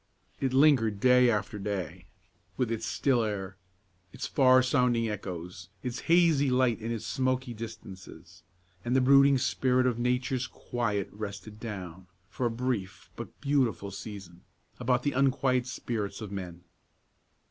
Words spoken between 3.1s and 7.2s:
air, its far sounding echoes, its hazy light and its